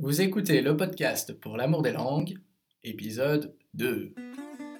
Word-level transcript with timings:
Vous 0.00 0.20
écoutez 0.20 0.62
le 0.62 0.76
podcast 0.76 1.32
pour 1.32 1.56
l'amour 1.56 1.82
des 1.82 1.90
langues, 1.90 2.38
épisode 2.84 3.56
2. 3.74 4.14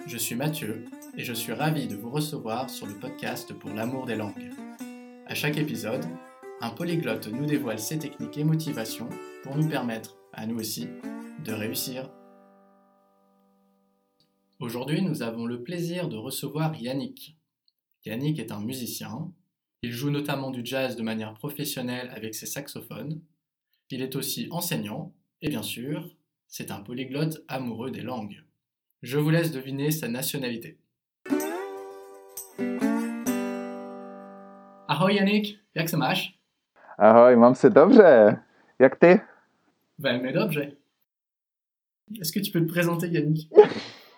Je 0.07 0.17
suis 0.17 0.37
Mathieu 0.37 0.85
et 1.17 1.25
je 1.25 1.33
suis 1.33 1.53
ravi 1.53 1.89
de 1.89 1.97
vous 1.97 2.09
recevoir 2.09 2.71
sur 2.71 2.87
le 2.87 2.95
podcast 2.95 3.53
pour 3.53 3.71
l'amour 3.71 4.07
des 4.07 4.15
langues. 4.15 4.53
À 5.27 5.35
chaque 5.35 5.59
épisode, 5.59 6.05
un 6.61 6.71
polyglotte 6.71 7.27
nous 7.27 7.47
dévoile 7.47 7.81
ses 7.81 7.99
techniques 7.99 8.39
et 8.39 8.45
motivations 8.45 9.09
pour 9.43 9.57
nous 9.57 9.69
permettre, 9.69 10.17
à 10.33 10.47
nous 10.47 10.61
aussi, 10.61 10.87
de 11.45 11.53
réussir. 11.53 12.09
Aujourd'hui, 14.61 15.03
nous 15.03 15.23
avons 15.23 15.47
le 15.47 15.65
plaisir 15.65 16.09
de 16.09 16.17
recevoir 16.17 16.77
Yannick. 16.77 17.37
Yannick 18.07 18.39
est 18.39 18.53
un 18.53 18.61
musicien. 18.61 19.33
Il 19.83 19.91
joue 19.91 20.11
notamment 20.11 20.53
du 20.53 20.65
jazz 20.65 20.95
de 20.95 21.03
manière 21.03 21.35
professionnelle 21.35 22.09
avec 22.15 22.37
ses 22.37 22.47
saxophones 22.47 23.21
il 23.91 24.03
est 24.03 24.17
aussi 24.17 24.49
enseignant 24.51 25.13
et 25.41 25.49
bien 25.49 25.63
sûr, 25.63 26.15
c'est 26.47 26.71
un 26.71 26.81
polyglotte 26.81 27.43
amoureux 27.49 27.91
des 27.91 28.03
langues. 28.03 28.43
Je 29.03 29.19
vous 29.19 29.31
laisse 29.31 29.53
deviner 29.53 29.91
sa 29.91 30.09
nationalité. 30.09 30.79
Ahoj 34.89 35.15
Janik, 35.15 35.59
jak 35.75 35.89
se 35.89 35.97
máš? 35.97 36.39
Ahoj, 36.99 37.37
mám 37.37 37.55
se 37.55 37.71
dobře. 37.71 38.43
Jak 38.79 38.97
ty? 38.97 39.21
Velmi. 39.99 40.29
Est-ce 42.21 42.33
que 42.33 42.41
tu 42.41 42.51
peux 42.51 42.67
te 42.67 42.73
présenter 42.73 43.09
Yannick 43.09 43.51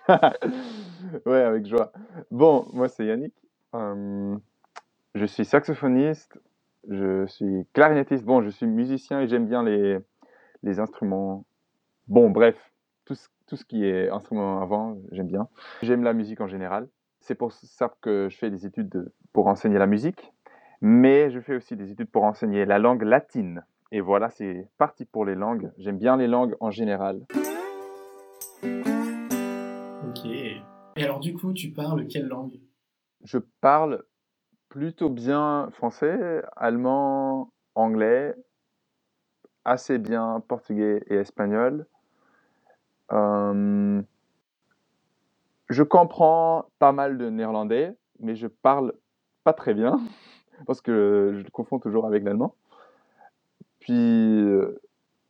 Oui, 1.27 1.38
avec 1.38 1.66
joie. 1.66 1.93
Bon, 2.30 2.66
moi 2.73 2.88
c'est 2.88 3.07
Yannick. 3.07 3.34
Euh, 3.74 4.37
je 5.15 5.24
suis 5.24 5.45
saxophoniste, 5.45 6.38
je 6.89 7.27
suis 7.27 7.66
clarinettiste. 7.73 8.25
Bon, 8.25 8.43
je 8.43 8.48
suis 8.48 8.66
musicien 8.66 9.21
et 9.21 9.29
j'aime 9.29 9.47
bien 9.47 9.62
les, 9.62 9.98
les 10.62 10.80
instruments. 10.80 11.45
Bon, 12.09 12.30
bref, 12.30 12.57
tout 13.05 13.15
ce, 13.15 13.29
tout 13.47 13.57
ce 13.57 13.65
qui 13.65 13.84
est 13.84 14.09
instrument 14.09 14.60
avant, 14.60 14.96
j'aime 15.13 15.29
bien. 15.29 15.49
J'aime 15.82 16.02
la 16.02 16.13
musique 16.13 16.41
en 16.41 16.46
général. 16.46 16.88
C'est 17.21 17.35
pour 17.35 17.52
ça 17.52 17.93
que 18.01 18.29
je 18.30 18.37
fais 18.37 18.51
des 18.51 18.66
études 18.66 19.13
pour 19.32 19.46
enseigner 19.46 19.79
la 19.79 19.87
musique. 19.87 20.32
Mais 20.80 21.30
je 21.30 21.41
fais 21.41 21.57
aussi 21.57 21.77
des 21.77 21.91
études 21.91 22.10
pour 22.10 22.24
enseigner 22.24 22.65
la 22.65 22.79
langue 22.79 23.02
latine. 23.02 23.65
Et 23.93 24.01
voilà, 24.01 24.30
c'est 24.30 24.69
parti 24.79 25.04
pour 25.04 25.24
les 25.24 25.35
langues. 25.35 25.71
J'aime 25.76 25.99
bien 25.99 26.16
les 26.16 26.26
langues 26.26 26.57
en 26.60 26.71
général. 26.71 27.21
Ok. 28.63 30.24
Et 30.24 31.04
alors 31.04 31.21
du 31.21 31.35
coup, 31.35 31.52
tu 31.52 31.71
parles 31.71 32.07
quelle 32.07 32.29
langue? 32.29 32.59
Je 33.24 33.38
parle 33.60 34.02
plutôt 34.71 35.10
bien 35.10 35.68
français, 35.73 36.43
allemand, 36.57 37.51
anglais, 37.74 38.35
assez 39.65 39.99
bien 39.99 40.43
portugais 40.46 41.02
et 41.09 41.16
espagnol. 41.16 41.87
Euh, 43.13 44.01
je 45.68 45.82
comprends 45.82 46.66
pas 46.79 46.93
mal 46.93 47.18
de 47.18 47.29
néerlandais, 47.29 47.95
mais 48.21 48.37
je 48.37 48.46
parle 48.46 48.95
pas 49.45 49.52
très 49.52 49.74
bien 49.74 50.01
parce 50.66 50.80
que 50.80 51.32
je 51.37 51.43
le 51.43 51.51
confonds 51.51 51.80
toujours 51.80 52.07
avec 52.07 52.23
l'allemand. 52.23 52.54
Puis 53.80 54.41
euh, 54.41 54.80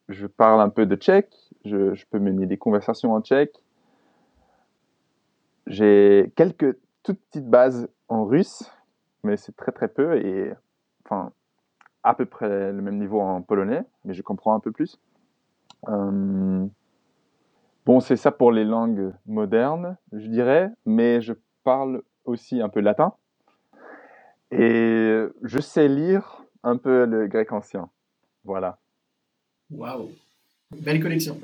je 0.09 0.27
parle 0.27 0.61
un 0.61 0.69
peu 0.69 0.85
de 0.85 0.97
tchèque, 0.97 1.35
je 1.65 2.05
peux 2.11 2.19
mener 2.19 2.47
des 2.47 2.59
conversations 2.59 3.15
en 3.15 3.23
tchèque. 3.23 3.57
J'ai 5.67 6.33
quelques 6.37 6.77
toutes 7.03 7.21
petites 7.31 7.49
bases 7.49 7.89
en 8.09 8.25
russe, 8.25 8.71
mais 9.23 9.37
c'est 9.37 9.57
très 9.57 9.73
très 9.73 9.89
peu 9.89 10.17
et 10.17 10.53
enfin 11.05 11.33
à 12.03 12.15
peu 12.15 12.25
près 12.27 12.73
le 12.73 12.81
même 12.81 12.99
niveau 12.99 13.21
en 13.21 13.43
polonais, 13.43 13.83
mais 14.05 14.15
je 14.15 14.23
comprends 14.23 14.55
un 14.55 14.61
peu 14.61 14.73
plus. 14.73 14.99
Euh, 15.89 16.67
bon, 17.85 18.01
c'est 18.01 18.17
ça 18.17 18.31
pour 18.31 18.53
les 18.53 18.65
langues 18.65 19.13
modernes, 19.27 19.97
je 20.13 20.27
dirais, 20.27 20.71
mais 20.87 21.21
je 21.21 21.35
parle 21.63 22.03
aussi 22.25 22.61
un 22.63 22.69
peu 22.69 22.81
latin 22.81 23.13
et 24.51 25.25
je 25.43 25.59
sais 25.61 25.89
lire 25.89 26.43
un 26.63 26.77
peu 26.77 27.05
le 27.05 27.27
grec 27.27 27.53
ancien. 27.53 27.91
Voilà. 28.45 28.79
Waouh, 29.71 30.11
belle 30.73 31.03
collection. 31.03 31.39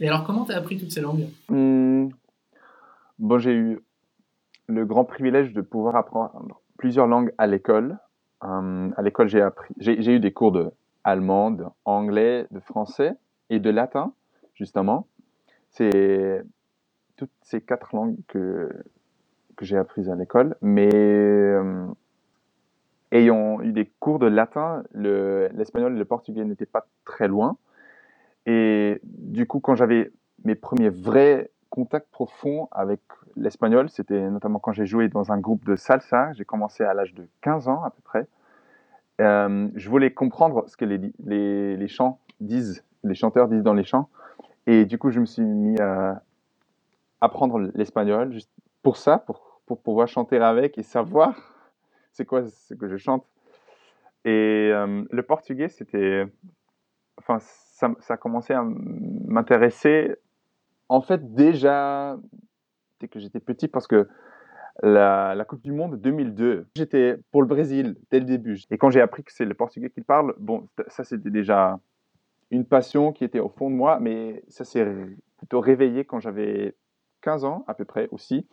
Et 0.00 0.08
alors, 0.08 0.24
comment 0.24 0.46
tu 0.46 0.52
as 0.52 0.56
appris 0.56 0.78
toutes 0.78 0.90
ces 0.90 1.02
langues? 1.02 1.28
Hmm, 1.48 2.08
Bon, 3.20 3.38
j'ai 3.38 3.52
eu 3.52 3.80
le 4.66 4.86
grand 4.86 5.04
privilège 5.04 5.52
de 5.52 5.60
pouvoir 5.60 5.94
apprendre 5.94 6.62
plusieurs 6.80 7.06
langues 7.06 7.30
à 7.36 7.46
l'école. 7.46 7.98
Euh, 8.42 8.90
à 8.96 9.02
l'école, 9.02 9.28
j'ai 9.28 10.14
eu 10.14 10.18
des 10.18 10.32
cours 10.32 10.50
de 10.50 10.70
allemand, 11.04 11.50
d'anglais, 11.50 12.46
de 12.50 12.58
français 12.58 13.12
et 13.50 13.58
de 13.58 13.68
latin, 13.68 14.14
justement. 14.54 15.06
C'est 15.68 16.42
toutes 17.16 17.30
ces 17.42 17.60
quatre 17.60 17.94
langues 17.94 18.16
que, 18.28 18.70
que 19.56 19.66
j'ai 19.66 19.76
apprises 19.76 20.08
à 20.08 20.14
l'école. 20.14 20.56
Mais 20.62 20.88
euh, 20.94 21.86
ayant 23.12 23.60
eu 23.60 23.72
des 23.72 23.92
cours 24.00 24.18
de 24.18 24.26
latin, 24.26 24.82
l'espagnol 24.94 25.94
et 25.94 25.98
le 25.98 26.04
portugais 26.06 26.46
n'étaient 26.46 26.64
pas 26.64 26.86
très 27.04 27.28
loin. 27.28 27.58
Et 28.46 29.02
du 29.04 29.46
coup, 29.46 29.60
quand 29.60 29.74
j'avais 29.74 30.12
mes 30.46 30.54
premiers 30.54 30.88
vrais 30.88 31.50
contact 31.70 32.10
profond 32.10 32.68
avec 32.72 33.00
l'espagnol, 33.36 33.88
c'était 33.88 34.28
notamment 34.28 34.58
quand 34.58 34.72
j'ai 34.72 34.86
joué 34.86 35.08
dans 35.08 35.32
un 35.32 35.38
groupe 35.38 35.64
de 35.64 35.76
salsa. 35.76 36.32
J'ai 36.34 36.44
commencé 36.44 36.84
à 36.84 36.92
l'âge 36.94 37.14
de 37.14 37.26
15 37.40 37.68
ans 37.68 37.82
à 37.84 37.90
peu 37.90 38.02
près. 38.02 38.26
Euh, 39.20 39.68
je 39.74 39.88
voulais 39.88 40.12
comprendre 40.12 40.64
ce 40.68 40.76
que 40.76 40.84
les, 40.84 41.76
les, 41.76 41.88
chants 41.88 42.18
disent, 42.40 42.84
les 43.04 43.14
chanteurs 43.14 43.48
disent 43.48 43.62
dans 43.62 43.74
les 43.74 43.84
chants. 43.84 44.08
Et 44.66 44.84
du 44.84 44.98
coup, 44.98 45.10
je 45.10 45.20
me 45.20 45.26
suis 45.26 45.42
mis 45.42 45.80
à 45.80 46.22
apprendre 47.20 47.58
l'espagnol 47.74 48.32
juste 48.32 48.50
pour 48.82 48.96
ça, 48.96 49.18
pour, 49.18 49.60
pour 49.66 49.80
pouvoir 49.80 50.08
chanter 50.08 50.38
avec 50.38 50.78
et 50.78 50.82
savoir 50.82 51.34
c'est 52.12 52.24
quoi 52.24 52.46
ce 52.48 52.74
que 52.74 52.88
je 52.88 52.96
chante. 52.96 53.24
Et 54.24 54.70
euh, 54.72 55.04
le 55.10 55.22
portugais, 55.22 55.68
c'était. 55.68 56.26
Enfin, 57.16 57.38
ça 57.38 57.94
a 58.08 58.16
commencé 58.16 58.52
à 58.52 58.62
m'intéresser 58.62 60.16
en 60.90 61.00
fait, 61.00 61.34
déjà, 61.34 62.18
dès 62.98 63.06
que 63.06 63.20
j'étais 63.20 63.38
petit, 63.38 63.68
parce 63.68 63.86
que 63.86 64.08
la, 64.82 65.44
Coupe 65.48 65.62
du 65.62 65.70
Monde 65.70 66.00
2002, 66.00 66.66
j'étais 66.74 67.16
pour 67.30 67.42
le 67.42 67.48
Brésil 67.48 67.96
dès 68.10 68.18
le 68.18 68.24
début. 68.26 68.60
Et 68.70 68.76
quand 68.76 68.90
j'ai 68.90 69.00
appris 69.00 69.22
que 69.22 69.32
c'est 69.32 69.44
le 69.44 69.54
portugais 69.54 69.88
qui 69.88 70.00
parle, 70.00 70.34
bon, 70.38 70.66
ça 70.88 71.04
c'était 71.04 71.30
déjà 71.30 71.78
une 72.50 72.64
passion 72.64 73.12
qui 73.12 73.22
était 73.22 73.38
au 73.38 73.48
fond 73.48 73.70
de 73.70 73.76
moi, 73.76 74.00
mais 74.00 74.42
ça 74.48 74.64
s'est 74.64 74.84
plutôt 75.38 75.60
réveillé 75.60 76.04
quand 76.04 76.18
j'avais 76.18 76.74
15 77.20 77.44
ans 77.44 77.64
à 77.68 77.74
peu 77.74 77.84
près 77.84 78.08
aussi, 78.10 78.48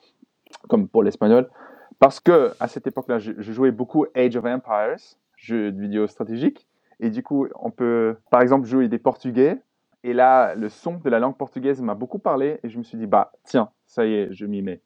comme 0.69 0.87
pour 0.87 1.01
l'espagnol, 1.01 1.49
parce 1.97 2.19
que 2.19 2.51
à 2.59 2.67
cette 2.67 2.85
époque-là, 2.85 3.17
je, 3.17 3.31
je, 3.35 3.51
jouais 3.51 3.71
beaucoup 3.71 4.05
Age 4.13 4.35
of 4.35 4.45
Empires, 4.45 5.17
jeu 5.37 5.71
de 5.71 5.81
vidéo 5.81 6.05
stratégique, 6.05 6.67
et 6.99 7.09
du 7.09 7.23
coup, 7.23 7.47
on 7.55 7.71
peut 7.71 8.17
par 8.29 8.43
exemple 8.43 8.67
jouer 8.67 8.87
des 8.89 8.99
Portugais 8.99 9.59
et 10.07 10.13
là, 10.13 10.55
le 10.55 10.69
son 10.69 10.99
de 10.99 11.09
la 11.09 11.19
langue 11.19 11.35
portugaise 11.35 11.81
m'a 11.81 11.93
beaucoup 11.93 12.17
parlé 12.17 12.61
et 12.63 12.69
je 12.69 12.77
me 12.77 12.83
suis 12.83 12.97
dit, 12.97 13.07
bah 13.07 13.33
tiens, 13.43 13.71
ça 13.87 14.05
y 14.05 14.13
est, 14.13 14.31
je 14.31 14.45
m'y 14.45 14.61
mets. 14.61 14.81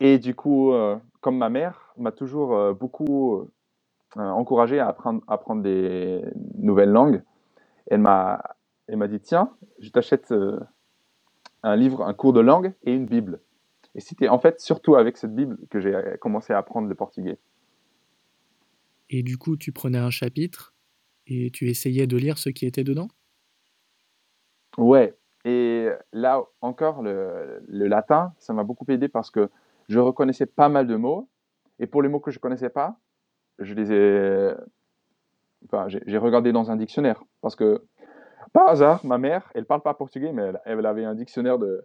Et 0.00 0.18
du 0.18 0.34
coup, 0.34 0.72
euh, 0.72 0.96
comme 1.20 1.36
ma 1.36 1.50
mère 1.50 1.92
m'a 1.98 2.12
toujours 2.12 2.56
euh, 2.56 2.72
beaucoup 2.72 3.40
euh, 4.16 4.22
encouragé 4.22 4.80
à 4.80 4.88
apprendre, 4.88 5.22
apprendre 5.28 5.62
des 5.62 6.22
nouvelles 6.56 6.92
langues, 6.92 7.22
elle 7.90 8.00
m'a, 8.00 8.42
elle 8.88 8.96
m'a 8.96 9.06
dit, 9.06 9.20
tiens, 9.20 9.50
je 9.80 9.90
t'achète 9.90 10.32
un 11.62 11.76
livre, 11.76 12.02
un 12.02 12.14
cours 12.14 12.32
de 12.32 12.40
langue 12.40 12.72
et 12.84 12.94
une 12.94 13.04
Bible. 13.04 13.42
Et 13.94 14.00
c'était 14.00 14.28
en 14.28 14.38
fait 14.38 14.60
surtout 14.62 14.94
avec 14.94 15.18
cette 15.18 15.34
Bible 15.34 15.58
que 15.68 15.78
j'ai 15.78 15.94
commencé 16.22 16.54
à 16.54 16.58
apprendre 16.58 16.88
le 16.88 16.94
portugais. 16.94 17.38
Et 19.10 19.22
du 19.22 19.36
coup, 19.36 19.58
tu 19.58 19.72
prenais 19.72 19.98
un 19.98 20.08
chapitre 20.08 20.72
et 21.26 21.50
tu 21.50 21.68
essayais 21.68 22.06
de 22.06 22.16
lire 22.16 22.38
ce 22.38 22.48
qui 22.48 22.64
était 22.64 22.82
dedans? 22.82 23.08
Ouais, 24.78 25.14
et 25.44 25.88
là 26.12 26.42
encore, 26.60 27.02
le, 27.02 27.62
latin, 27.68 28.32
ça 28.38 28.52
m'a 28.52 28.64
beaucoup 28.64 28.84
aidé 28.88 29.08
parce 29.08 29.30
que 29.30 29.48
je 29.88 29.98
reconnaissais 29.98 30.46
pas 30.46 30.68
mal 30.68 30.86
de 30.86 30.96
mots, 30.96 31.28
et 31.78 31.86
pour 31.86 32.02
les 32.02 32.08
mots 32.08 32.20
que 32.20 32.30
je 32.30 32.38
connaissais 32.38 32.68
pas, 32.68 32.98
je 33.58 33.74
les 33.74 33.92
ai, 33.92 34.54
enfin, 35.64 35.86
j'ai 35.88 36.18
regardé 36.18 36.52
dans 36.52 36.70
un 36.70 36.76
dictionnaire 36.76 37.22
parce 37.40 37.56
que 37.56 37.84
par 38.52 38.68
hasard, 38.68 39.04
ma 39.04 39.18
mère, 39.18 39.50
elle 39.54 39.66
parle 39.66 39.82
pas 39.82 39.94
portugais, 39.94 40.32
mais 40.32 40.52
elle, 40.64 40.86
avait 40.86 41.04
un 41.04 41.14
dictionnaire 41.14 41.58
de, 41.58 41.84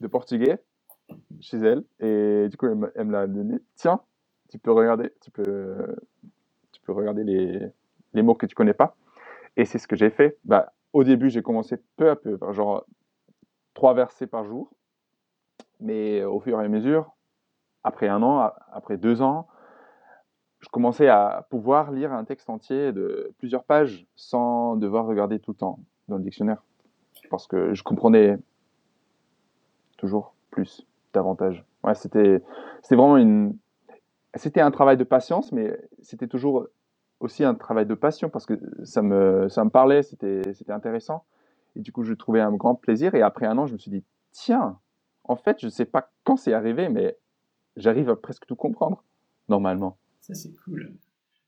de, 0.00 0.06
portugais 0.06 0.58
chez 1.40 1.58
elle, 1.58 1.84
et 2.00 2.48
du 2.48 2.56
coup, 2.56 2.66
elle, 2.66 3.04
me 3.06 3.12
l'a 3.12 3.26
donné. 3.26 3.58
Tiens, 3.76 4.00
tu 4.50 4.58
peux 4.58 4.72
regarder, 4.72 5.12
tu 5.20 5.30
peux, 5.30 5.96
tu 6.72 6.80
peux 6.82 6.92
regarder 6.92 7.24
les, 7.24 7.68
les 8.12 8.22
mots 8.22 8.34
que 8.34 8.46
tu 8.46 8.54
connais 8.54 8.74
pas. 8.74 8.96
Et 9.56 9.64
c'est 9.64 9.78
ce 9.78 9.86
que 9.86 9.96
j'ai 9.96 10.10
fait. 10.10 10.36
Bah, 10.44 10.72
au 10.94 11.04
début, 11.04 11.28
j'ai 11.28 11.42
commencé 11.42 11.76
peu 11.96 12.08
à 12.08 12.16
peu, 12.16 12.38
genre 12.52 12.86
trois 13.74 13.92
versets 13.92 14.26
par 14.26 14.44
jour. 14.44 14.70
Mais 15.80 16.24
au 16.24 16.40
fur 16.40 16.58
et 16.60 16.64
à 16.64 16.68
mesure, 16.68 17.14
après 17.82 18.08
un 18.08 18.22
an, 18.22 18.50
après 18.72 18.96
deux 18.96 19.20
ans, 19.20 19.46
je 20.60 20.68
commençais 20.70 21.08
à 21.08 21.46
pouvoir 21.50 21.92
lire 21.92 22.12
un 22.12 22.24
texte 22.24 22.48
entier 22.48 22.92
de 22.92 23.34
plusieurs 23.36 23.64
pages 23.64 24.06
sans 24.16 24.76
devoir 24.76 25.04
regarder 25.04 25.38
tout 25.38 25.50
le 25.50 25.56
temps. 25.58 25.78
dans 26.08 26.16
le 26.16 26.22
dictionnaire 26.22 26.62
parce 27.30 27.46
que 27.46 27.74
je 27.74 27.82
comprenais 27.82 28.38
toujours 29.96 30.34
plus, 30.50 30.86
davantage. 31.12 31.64
Ouais, 31.82 31.94
c'était, 31.94 32.42
vraiment 32.90 33.16
une, 33.16 33.56
c'était 34.34 34.60
un 34.60 34.70
travail 34.70 34.96
de 34.96 35.04
patience, 35.04 35.52
mais 35.52 35.78
c'était 36.02 36.28
toujours 36.28 36.66
aussi 37.24 37.42
un 37.42 37.54
travail 37.54 37.86
de 37.86 37.94
passion 37.94 38.28
parce 38.28 38.46
que 38.46 38.54
ça 38.84 39.02
me, 39.02 39.48
ça 39.48 39.64
me 39.64 39.70
parlait, 39.70 40.02
c'était, 40.02 40.42
c'était 40.52 40.72
intéressant. 40.72 41.24
Et 41.74 41.80
du 41.80 41.90
coup, 41.90 42.04
je 42.04 42.12
trouvais 42.12 42.40
un 42.40 42.52
grand 42.52 42.74
plaisir. 42.74 43.14
Et 43.14 43.22
après 43.22 43.46
un 43.46 43.58
an, 43.58 43.66
je 43.66 43.72
me 43.72 43.78
suis 43.78 43.90
dit, 43.90 44.04
tiens, 44.30 44.78
en 45.24 45.36
fait, 45.36 45.58
je 45.60 45.66
ne 45.66 45.70
sais 45.70 45.86
pas 45.86 46.10
quand 46.22 46.36
c'est 46.36 46.52
arrivé, 46.52 46.88
mais 46.88 47.16
j'arrive 47.76 48.10
à 48.10 48.16
presque 48.16 48.46
tout 48.46 48.56
comprendre, 48.56 49.02
normalement. 49.48 49.96
Ça, 50.20 50.34
c'est 50.34 50.54
cool. 50.64 50.92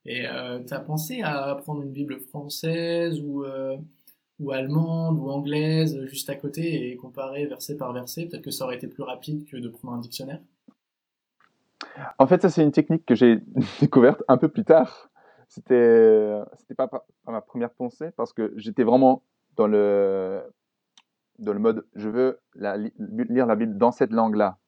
Et 0.06 0.26
euh, 0.26 0.60
tu 0.64 0.72
as 0.72 0.80
pensé 0.80 1.20
à 1.22 1.50
apprendre 1.50 1.82
une 1.82 1.92
Bible 1.92 2.18
française 2.20 3.20
ou, 3.20 3.44
euh, 3.44 3.76
ou 4.40 4.52
allemande 4.52 5.18
ou 5.18 5.30
anglaise 5.30 6.04
juste 6.06 6.30
à 6.30 6.36
côté 6.36 6.90
et 6.90 6.96
comparer 6.96 7.46
verset 7.46 7.76
par 7.76 7.92
verset? 7.92 8.26
Peut-être 8.26 8.44
que 8.44 8.50
ça 8.50 8.64
aurait 8.64 8.76
été 8.76 8.86
plus 8.86 9.02
rapide 9.02 9.44
que 9.46 9.56
de 9.56 9.68
prendre 9.68 9.94
un 9.94 10.00
dictionnaire? 10.00 10.40
En 12.18 12.26
fait, 12.26 12.40
ça, 12.42 12.48
c'est 12.48 12.62
une 12.62 12.72
technique 12.72 13.04
que 13.04 13.14
j'ai 13.14 13.40
découverte 13.80 14.22
un 14.28 14.38
peu 14.38 14.48
plus 14.48 14.64
tard. 14.64 15.10
C'était, 15.48 16.40
c'était 16.58 16.74
pas, 16.74 16.90
ma 17.26 17.40
première 17.40 17.70
pensée 17.70 18.10
parce 18.16 18.32
que 18.32 18.52
j'étais 18.56 18.82
vraiment 18.82 19.22
dans 19.56 19.66
le, 19.66 20.42
dans 21.38 21.52
le 21.52 21.58
mode 21.58 21.86
je 21.94 22.08
veux 22.08 22.40
lire 22.54 23.46
la 23.46 23.56
Bible 23.56 23.78
dans 23.78 23.92
cette 23.92 24.10
langue-là 24.10 24.58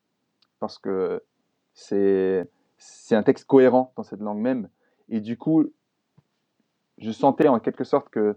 parce 0.60 0.78
que 0.78 1.22
c'est, 1.74 2.48
c'est 2.76 3.14
un 3.14 3.22
texte 3.22 3.46
cohérent 3.46 3.92
dans 3.96 4.02
cette 4.02 4.20
langue 4.20 4.40
même. 4.40 4.68
Et 5.08 5.20
du 5.20 5.36
coup, 5.36 5.64
je 6.98 7.10
sentais 7.12 7.48
en 7.48 7.60
quelque 7.60 7.84
sorte 7.84 8.08
que 8.08 8.36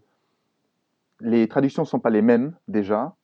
les 1.20 1.48
traductions 1.48 1.86
sont 1.86 2.00
pas 2.00 2.10
les 2.10 2.22
mêmes 2.22 2.56
déjà, 2.68 3.16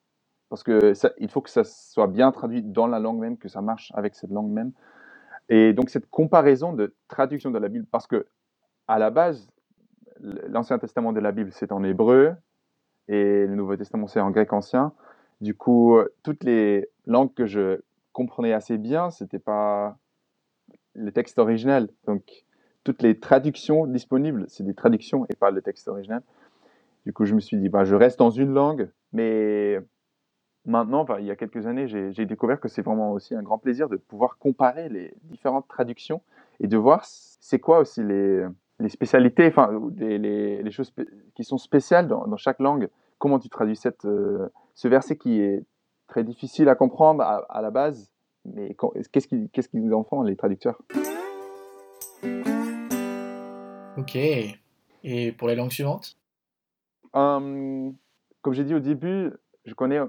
parce 0.49 0.63
que 0.63 0.93
il 1.19 1.29
faut 1.29 1.41
que 1.41 1.49
ça 1.49 1.63
soit 1.63 2.07
bien 2.07 2.31
traduit 2.31 2.63
dans 2.63 2.87
la 2.87 2.99
langue 2.99 3.19
même, 3.19 3.37
que 3.37 3.49
ça 3.49 3.61
marche 3.61 3.91
avec 3.95 4.15
cette 4.15 4.31
langue 4.31 4.51
même. 4.51 4.71
Et 5.49 5.73
donc 5.73 5.89
cette 5.89 6.09
comparaison 6.09 6.73
de 6.73 6.95
traduction 7.07 7.51
de 7.51 7.59
la 7.59 7.69
Bible, 7.69 7.85
parce 7.89 8.07
que 8.07 8.27
à 8.87 8.99
la 8.99 9.09
base, 9.09 9.49
l'Ancien 10.19 10.79
Testament 10.79 11.13
de 11.13 11.19
la 11.19 11.31
Bible 11.31 11.51
c'est 11.51 11.71
en 11.71 11.83
hébreu 11.83 12.35
et 13.07 13.45
le 13.45 13.55
Nouveau 13.55 13.75
Testament 13.75 14.07
c'est 14.07 14.19
en 14.19 14.31
grec 14.31 14.53
ancien. 14.53 14.93
Du 15.41 15.53
coup, 15.53 15.97
toutes 16.23 16.43
les 16.43 16.89
langues 17.05 17.33
que 17.33 17.45
je 17.45 17.81
comprenais 18.11 18.53
assez 18.53 18.77
bien, 18.77 19.11
c'était 19.11 19.39
pas 19.39 19.97
le 20.93 21.11
texte 21.11 21.37
original. 21.37 21.89
Donc 22.05 22.45
toutes 22.83 23.01
les 23.01 23.19
traductions 23.19 23.85
disponibles, 23.85 24.45
c'est 24.47 24.63
des 24.63 24.73
traductions 24.73 25.25
et 25.29 25.35
pas 25.35 25.51
le 25.51 25.61
texte 25.61 25.87
original. 25.87 26.23
Du 27.05 27.13
coup, 27.13 27.25
je 27.25 27.35
me 27.35 27.39
suis 27.39 27.57
dit, 27.57 27.69
bah, 27.69 27.85
je 27.85 27.95
reste 27.95 28.19
dans 28.19 28.29
une 28.29 28.53
langue, 28.53 28.89
mais 29.13 29.79
maintenant, 30.65 31.05
il 31.19 31.25
y 31.25 31.31
a 31.31 31.35
quelques 31.35 31.67
années, 31.67 31.87
j'ai 31.87 32.25
découvert 32.25 32.59
que 32.59 32.67
c'est 32.67 32.81
vraiment 32.81 33.11
aussi 33.11 33.35
un 33.35 33.43
grand 33.43 33.57
plaisir 33.57 33.87
de 33.87 33.97
pouvoir 33.97 34.37
comparer 34.37 34.89
les 34.89 35.13
différentes 35.23 35.67
traductions 35.67 36.21
et 36.59 36.67
de 36.67 36.77
voir 36.77 37.05
c'est 37.05 37.59
quoi 37.59 37.79
aussi 37.79 38.03
les, 38.03 38.43
les 38.79 38.89
spécialités, 38.89 39.47
enfin, 39.47 39.71
les, 39.97 40.17
les, 40.61 40.71
choses 40.71 40.93
qui 41.35 41.43
sont 41.43 41.57
spéciales 41.57 42.07
dans, 42.07 42.37
chaque 42.37 42.59
langue. 42.59 42.89
Comment 43.17 43.39
tu 43.39 43.49
traduis 43.49 43.75
cette, 43.75 44.05
euh, 44.05 44.49
ce 44.75 44.87
verset 44.87 45.17
qui 45.17 45.41
est 45.41 45.63
très 46.07 46.23
difficile 46.23 46.69
à 46.69 46.75
comprendre 46.75 47.23
à, 47.23 47.61
la 47.61 47.71
base, 47.71 48.11
mais 48.45 48.75
qu'est-ce 49.11 49.27
qu'ils 49.27 49.49
qu 49.49 49.61
qui 49.61 49.77
nous 49.77 49.93
en 49.95 50.03
font, 50.03 50.21
les 50.21 50.35
traducteurs? 50.35 50.79
Ok. 53.97 54.15
Et 55.03 55.31
pour 55.31 55.47
les 55.47 55.55
langues 55.55 55.71
suivantes? 55.71 56.17
Hum, 57.13 57.95
Comme 58.41 58.53
j'ai 58.53 58.63
dit 58.63 58.75
au 58.75 58.79
début, 58.79 59.33
je 59.65 59.73
connais 59.73 59.99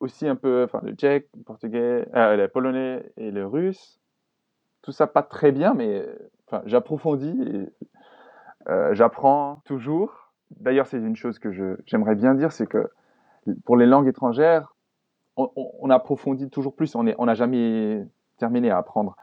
aussi 0.00 0.26
un 0.26 0.36
peu 0.36 0.64
enfin, 0.64 0.80
le 0.82 0.94
tchèque, 0.94 1.28
le 1.36 1.42
portugais, 1.42 2.08
euh, 2.14 2.36
le 2.36 2.48
polonais 2.48 3.12
et 3.18 3.30
le 3.30 3.46
russe. 3.46 4.00
Tout 4.80 4.92
ça 4.92 5.06
pas 5.06 5.22
très 5.22 5.52
bien, 5.52 5.74
mais 5.74 6.06
enfin, 6.50 6.62
j'approfondis 6.66 7.36
et 7.42 7.68
euh, 8.68 8.94
j'apprends 8.94 9.62
toujours. 9.64 10.32
D'ailleurs, 10.50 10.86
c'est 10.86 10.98
une 10.98 11.16
chose 11.16 11.38
que 11.38 11.78
j'aimerais 11.86 12.14
bien 12.14 12.34
dire, 12.34 12.52
c'est 12.52 12.66
que 12.66 12.90
pour 13.64 13.76
les 13.76 13.86
langues 13.86 14.08
étrangères, 14.08 14.74
on, 15.36 15.50
on 15.54 15.90
approfondit 15.90 16.50
toujours 16.50 16.74
plus. 16.74 16.94
On 16.94 17.04
n'a 17.04 17.14
on 17.18 17.32
jamais 17.34 18.04
terminé 18.36 18.70
à 18.70 18.78
apprendre. 18.78 19.16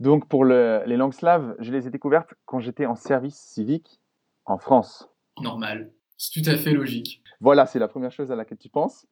Donc 0.00 0.28
pour 0.28 0.44
les 0.44 0.96
langues 0.96 1.12
slaves, 1.12 1.56
je 1.58 1.72
les 1.72 1.86
ai 1.86 1.90
découvertes 1.90 2.34
quand 2.46 2.60
j'étais 2.60 2.86
en 2.86 2.94
service 2.94 3.36
civique 3.36 4.00
en 4.44 4.58
France. 4.58 5.10
Normal. 5.40 5.90
C'est 6.16 6.40
tout 6.40 6.50
à 6.50 6.56
fait 6.56 6.72
logique. 6.72 7.22
Voilà, 7.40 7.66
c'est 7.66 7.78
la 7.78 7.88
première 7.88 8.10
chose 8.10 8.32
à 8.32 8.36
laquelle 8.36 8.58
tu 8.58 8.68
penses. 8.68 9.06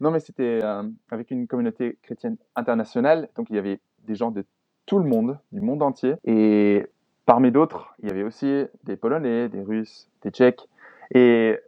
Non, 0.00 0.10
mais 0.10 0.20
c'était 0.20 0.60
euh, 0.62 0.82
avec 1.10 1.30
une 1.30 1.46
communauté 1.46 1.98
chrétienne 2.02 2.36
internationale. 2.56 3.28
Donc 3.36 3.48
il 3.50 3.56
y 3.56 3.58
avait 3.58 3.80
des 4.04 4.14
gens 4.14 4.30
de 4.30 4.44
tout 4.88 4.98
le 4.98 5.08
monde, 5.08 5.38
du 5.52 5.60
monde 5.60 5.82
entier. 5.82 6.14
Et 6.24 6.86
parmi 7.26 7.52
d'autres, 7.52 7.94
il 8.02 8.08
y 8.08 8.10
avait 8.10 8.22
aussi 8.22 8.64
des 8.84 8.96
Polonais, 8.96 9.50
des 9.50 9.60
Russes, 9.60 10.08
des 10.22 10.30
Tchèques. 10.30 10.66
Et 11.14 11.58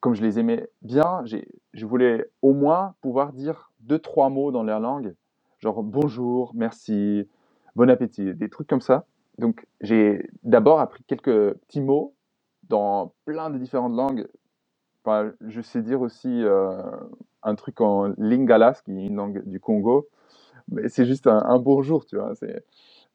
comme 0.00 0.14
je 0.14 0.22
les 0.22 0.38
aimais 0.38 0.66
bien, 0.80 1.22
je 1.26 1.86
voulais 1.86 2.26
au 2.40 2.54
moins 2.54 2.94
pouvoir 3.02 3.34
dire 3.34 3.70
deux, 3.80 3.98
trois 3.98 4.30
mots 4.30 4.50
dans 4.50 4.62
leur 4.62 4.80
langue. 4.80 5.14
Genre 5.58 5.82
bonjour, 5.82 6.52
merci, 6.54 7.28
bon 7.76 7.90
appétit, 7.90 8.34
des 8.34 8.48
trucs 8.48 8.66
comme 8.66 8.80
ça. 8.80 9.04
Donc 9.36 9.66
j'ai 9.82 10.30
d'abord 10.42 10.80
appris 10.80 11.04
quelques 11.04 11.52
petits 11.52 11.82
mots 11.82 12.14
dans 12.70 13.12
plein 13.26 13.50
de 13.50 13.58
différentes 13.58 13.94
langues. 13.94 14.26
Je 15.46 15.60
sais 15.60 15.82
dire 15.82 16.00
aussi 16.00 16.42
euh, 16.44 16.80
un 17.42 17.54
truc 17.56 17.82
en 17.82 18.14
lingala, 18.16 18.72
qui 18.72 18.92
est 18.92 19.06
une 19.06 19.16
langue 19.16 19.42
du 19.44 19.60
Congo, 19.60 20.08
c'est 20.88 21.06
juste 21.06 21.26
un, 21.26 21.58
bonjour, 21.58 22.06
tu 22.06 22.16
vois. 22.16 22.32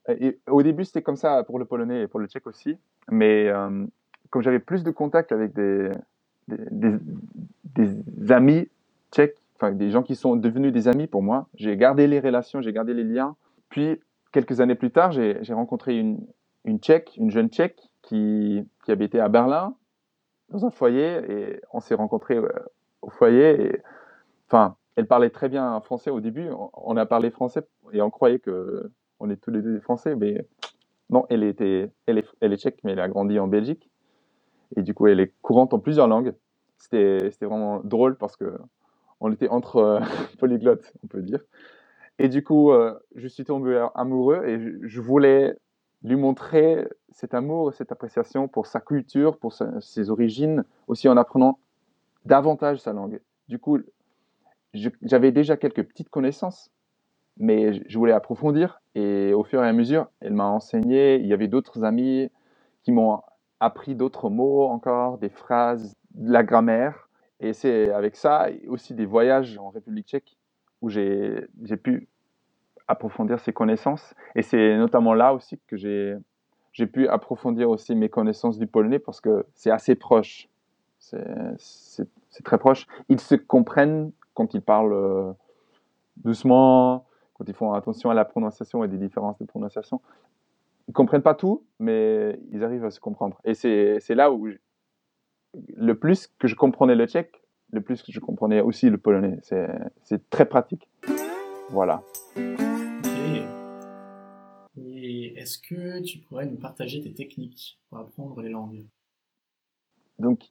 Et 0.08 0.40
au 0.50 0.62
début, 0.62 0.86
c'était 0.86 1.02
comme 1.02 1.16
ça 1.16 1.44
pour 1.44 1.60
le 1.60 1.66
polonais 1.66 2.04
et 2.04 2.08
pour 2.08 2.20
le 2.20 2.28
tchèque 2.28 2.48
aussi, 2.48 2.78
mais 3.10 3.48
euh, 3.48 3.86
comme 4.30 4.42
j'avais 4.42 4.60
plus 4.60 4.84
de 4.84 4.92
contact 4.92 5.32
avec 5.32 5.54
des, 5.54 5.90
amis 8.30 8.68
tchèques, 9.12 9.38
enfin 9.56 9.72
des 9.72 9.90
gens 9.90 10.04
qui 10.04 10.16
sont 10.16 10.36
devenus 10.36 10.72
des 10.72 10.88
amis 10.88 11.08
pour 11.08 11.24
moi, 11.24 11.48
j'ai 11.56 11.76
gardé 11.76 12.08
les 12.08 12.20
relations, 12.20 12.62
j'ai 12.62 12.74
gardé 12.74 12.94
les 12.94 13.04
liens. 13.04 13.36
Puis 13.70 14.00
quelques 14.32 14.62
années 14.62 14.76
plus 14.76 14.92
tard, 14.92 15.12
j'ai 15.12 15.54
rencontré 15.54 15.98
une, 15.98 16.20
Tchèque, 16.80 17.14
une 17.18 17.32
jeune 17.32 17.50
Tchèque 17.50 17.90
qui, 18.02 18.68
habitait 18.88 19.20
à 19.20 19.30
Berlin, 19.30 19.74
dans 20.50 20.66
un 20.66 20.72
foyer, 20.72 21.22
et 21.30 21.62
on 21.72 21.80
s'est 21.80 21.96
rencontrés 21.96 22.38
euh, 22.38 22.50
au 23.02 23.10
foyer. 23.10 23.82
Enfin, 24.48 24.76
elle 24.96 25.08
parlait 25.08 25.30
très 25.30 25.50
bien 25.50 25.80
français 25.82 26.10
au 26.10 26.22
début. 26.22 26.50
On, 26.74 26.98
a 26.98 27.06
parlé 27.06 27.30
français 27.30 27.68
et 27.92 28.02
on 28.02 28.10
croyait 28.10 28.40
que 28.40 28.92
on 29.20 29.30
est 29.30 29.38
tous 29.38 29.52
les 29.52 29.62
deux 29.62 29.80
français, 29.80 30.16
mais 30.16 30.46
non, 31.10 31.26
elle 31.30 31.44
était, 31.44 31.92
elle 32.06 32.18
est, 32.18 32.28
elle 32.42 32.54
est 32.54 32.58
tchèque, 32.58 32.80
mais 32.84 32.94
elle 32.94 33.00
a 33.00 33.08
grandi 33.08 33.40
en 33.40 33.48
Belgique. 33.48 33.90
Et 34.76 34.82
du 34.82 34.94
coup, 34.94 35.08
elle 35.08 35.20
est 35.20 35.34
courante 35.42 35.74
en 35.74 35.80
plusieurs 35.80 36.08
langues. 36.08 36.34
C'était 36.78 37.30
vraiment 37.42 37.82
drôle 37.84 38.18
parce 38.18 38.36
que 38.36 38.58
on 39.22 39.32
était 39.32 39.48
entre 39.50 40.02
polyglottes, 40.40 40.94
on 41.04 41.08
peut 41.08 41.22
dire. 41.22 41.40
Et 42.20 42.30
du 42.30 42.44
coup, 42.44 42.72
euh, 42.72 42.94
je 43.16 43.28
suis 43.28 43.44
tombé 43.44 43.86
amoureux 43.96 44.44
et 44.46 44.88
je, 44.88 45.02
voulais 45.02 45.58
lui 46.04 46.16
montrer 46.16 46.88
cet 47.12 47.34
amour, 47.34 47.74
cette 47.74 47.92
appréciation 47.92 48.48
pour 48.48 48.68
sa 48.68 48.80
culture, 48.80 49.38
pour 49.38 49.54
ses 49.54 50.10
origines, 50.10 50.64
aussi 50.88 51.10
en 51.10 51.18
apprenant 51.18 51.60
davantage 52.26 52.80
sa 52.80 52.94
langue. 52.94 53.20
Du 53.48 53.60
coup, 53.60 53.80
j'avais 55.02 55.32
déjà 55.32 55.58
quelques 55.58 55.84
petites 55.84 56.10
connaissances, 56.10 56.72
mais 57.38 57.74
je 57.88 57.98
voulais 57.98 58.14
approfondir. 58.14 58.82
Et 58.96 59.34
au 59.34 59.44
fur 59.44 59.64
et 59.64 59.68
à 59.68 59.74
mesure, 59.74 60.08
elle 60.22 60.34
m'a 60.34 60.46
enseigné. 60.46 61.16
Il 61.16 61.26
y 61.28 61.34
avait 61.34 61.48
d'autres 61.48 61.84
amis 61.84 62.30
qui 62.84 62.92
m'ont 62.92 63.22
appris 63.60 63.96
d'autres 63.96 64.30
mots 64.30 64.66
encore, 64.66 65.18
des 65.18 65.30
phrases, 65.30 65.96
de 66.12 66.32
la 66.32 66.44
grammaire. 66.44 67.10
Et 67.40 67.54
c'est 67.54 67.92
avec 67.92 68.16
ça, 68.16 68.48
aussi 68.68 68.94
des 68.94 69.06
voyages 69.06 69.58
en 69.58 69.70
République 69.70 70.08
tchèque, 70.08 70.38
où 70.82 70.90
j'ai 70.90 71.48
pu 71.84 72.08
approfondir 72.88 73.40
ses 73.40 73.52
connaissances. 73.52 74.14
Et 74.36 74.42
c'est 74.42 74.78
notamment 74.78 75.14
là 75.14 75.34
aussi 75.34 75.60
que 75.68 75.76
j'ai 75.76 76.88
pu 76.88 77.08
approfondir 77.08 77.70
aussi 77.70 77.96
mes 77.96 78.10
connaissances 78.10 78.58
du 78.58 78.68
polonais 78.68 79.00
parce 79.00 79.20
que 79.20 79.46
c'est 79.54 79.72
assez 79.72 79.96
proche. 79.96 80.48
C'est 81.00 82.44
très 82.44 82.58
proche. 82.58 82.88
Ils 83.10 83.20
se 83.20 83.36
comprennent 83.36 84.12
quand 84.36 84.54
ils 84.54 84.62
parlent 84.62 84.94
euh, 84.94 85.34
doucement, 86.18 87.08
quand 87.34 87.46
ils 87.48 87.56
font 87.56 87.74
attention 87.74 88.12
à 88.12 88.14
la 88.14 88.26
prononciation 88.26 88.84
et 88.84 88.88
des 88.88 88.98
différences 88.98 89.40
de 89.40 89.46
prononciation. 89.46 90.02
Ils 90.88 90.94
comprennent 90.94 91.24
pas 91.24 91.34
tout, 91.34 91.64
mais 91.80 92.40
ils 92.52 92.64
arrivent 92.64 92.86
à 92.86 92.92
se 92.92 93.00
comprendre. 93.00 93.42
Et 93.44 93.56
c'est 93.56 94.16
là 94.16 94.32
où 94.32 94.48
le 95.76 95.96
plus 95.98 96.28
que 96.28 96.48
je 96.48 96.56
comprenais 96.56 96.94
le 96.94 97.08
tchèque, 97.08 97.42
le 97.72 97.82
plus 97.82 98.04
que 98.04 98.12
je 98.12 98.20
comprenais 98.20 98.62
aussi 98.62 98.92
le 98.92 99.00
polonais. 99.00 99.40
C'est 99.42 100.30
très 100.30 100.46
pratique. 100.46 100.88
Voilà. 101.70 102.04
Et 104.78 105.34
est-ce 105.38 105.58
que 105.58 106.02
tu 106.04 106.20
pourrais 106.20 106.46
nous 106.46 106.58
partager 106.58 107.02
tes 107.02 107.14
techniques 107.14 107.80
pour 107.90 107.98
apprendre 107.98 108.42
les 108.42 108.50
langues? 108.50 108.86
Donc, 110.20 110.44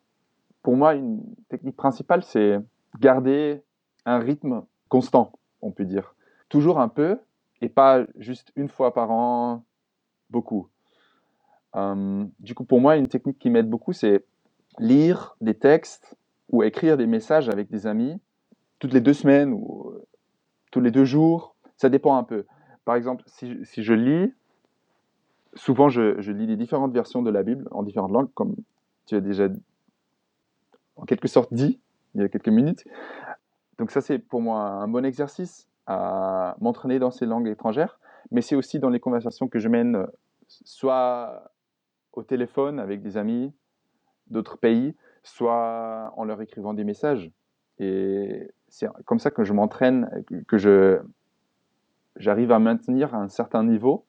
pour 0.63 0.77
moi, 0.77 0.95
une 0.95 1.23
technique 1.49 1.77
principale, 1.77 2.25
c'est 2.25 2.59
garder 2.99 3.63
un 4.07 4.19
rythme 4.19 4.65
constant, 4.89 5.33
on 5.63 5.71
peut 5.71 5.85
dire. 5.85 6.15
Toujours 6.49 6.81
un 6.81 6.89
peu, 6.89 7.19
et 7.61 7.69
pas 7.69 8.05
juste 8.17 8.53
une 8.57 8.69
fois 8.69 8.93
par 8.93 9.11
an, 9.11 9.65
beaucoup. 10.31 10.69
Euh, 11.77 12.25
du 12.41 12.55
coup, 12.55 12.65
pour 12.65 12.81
moi, 12.81 12.97
une 12.97 13.09
technique 13.09 13.39
qui 13.39 13.51
m'aide 13.51 13.69
beaucoup, 13.69 13.93
c'est 13.93 14.25
lire 14.79 15.37
des 15.41 15.55
textes 15.55 16.17
ou 16.51 16.63
écrire 16.63 16.97
des 16.97 17.07
messages 17.07 17.49
avec 17.49 17.71
des 17.71 17.87
amis 17.87 18.21
toutes 18.79 18.93
les 18.93 19.01
deux 19.01 19.15
semaines 19.15 19.53
ou 19.53 19.91
euh, 19.91 20.05
tous 20.71 20.81
les 20.81 20.91
deux 20.91 21.05
jours. 21.05 21.57
Ça 21.77 21.89
dépend 21.89 22.17
un 22.17 22.25
peu. 22.25 22.45
Par 22.85 22.97
exemple, 22.97 23.25
si, 23.27 23.57
si 23.65 23.83
je 23.83 23.95
lis, 23.95 24.33
souvent 25.55 25.89
je, 25.89 26.21
je, 26.21 26.33
lis 26.33 26.47
les 26.47 26.57
différentes 26.57 26.93
versions 26.93 27.23
de 27.23 27.31
la 27.31 27.43
Bible 27.43 27.67
en 27.71 27.83
différentes 27.83 28.13
langues, 28.13 28.33
comme 28.35 28.57
tu 29.07 29.15
as 29.15 29.21
déjà 29.21 29.49
en 30.97 31.05
quelque 31.05 31.29
sorte 31.29 31.53
dit 31.53 31.81
il 32.15 32.21
y 32.21 32.25
a 32.25 32.29
quelques 32.29 32.49
minutes. 32.49 32.85
Donc 33.79 33.91
ça, 33.91 34.01
c'est 34.01 34.19
pour 34.19 34.41
moi 34.41 34.61
un 34.61 34.89
bon 34.89 35.05
exercice 35.05 35.69
à 35.87 36.57
m'entraîner 36.61 36.99
dans 36.99 37.11
ces 37.11 37.27
langues 37.27 37.49
étrangères, 37.49 37.99
mais 38.31 38.41
c'est 38.41 38.57
aussi 38.57 38.79
dans 38.79 38.91
les 38.91 39.01
conversations 39.01 39.49
que 39.49 39.59
je 39.59 39.69
mène, 39.69 40.07
soit 40.47 41.53
au 42.13 42.23
téléphone 42.23 42.79
avec 42.79 43.03
des 43.03 43.17
amis 43.17 43.53
d'autres 44.29 44.57
pays, 44.57 44.97
soit 45.23 46.13
en 46.17 46.25
leur 46.25 46.41
écrivant 46.41 46.75
des 46.75 46.85
messages. 46.85 47.31
Et 47.79 48.51
c'est 48.69 48.89
comme 49.05 49.19
ça 49.19 49.31
que 49.31 49.45
je 49.45 49.53
m'entraîne, 49.53 50.25
que 50.49 50.59
je 50.59 51.01
j'arrive 52.17 52.53
à 52.53 52.59
maintenir 52.59 53.15
un 53.15 53.29
certain 53.29 53.65
niveau, 53.65 54.07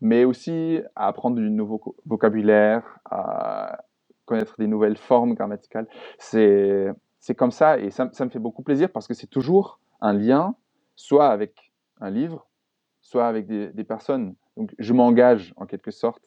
mais 0.00 0.24
aussi 0.24 0.80
à 0.94 1.08
apprendre 1.08 1.36
du 1.36 1.50
nouveau 1.50 1.96
vocabulaire, 2.06 3.00
à 3.04 3.84
connaître 4.24 4.54
des 4.58 4.66
nouvelles 4.66 4.96
formes 4.96 5.34
grammaticales. 5.34 5.88
C'est 6.18 6.92
comme 7.34 7.50
ça 7.50 7.78
et 7.78 7.90
ça, 7.90 8.08
ça 8.12 8.24
me 8.24 8.30
fait 8.30 8.38
beaucoup 8.38 8.62
plaisir 8.62 8.90
parce 8.90 9.06
que 9.06 9.14
c'est 9.14 9.26
toujours 9.26 9.80
un 10.00 10.12
lien 10.12 10.54
soit 10.94 11.28
avec 11.28 11.72
un 12.00 12.10
livre, 12.10 12.46
soit 13.00 13.26
avec 13.26 13.46
des, 13.46 13.68
des 13.68 13.84
personnes. 13.84 14.34
Donc 14.56 14.74
je 14.78 14.92
m'engage 14.92 15.52
en 15.56 15.66
quelque 15.66 15.90
sorte. 15.90 16.22